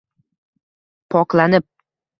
poklanib 1.15 1.65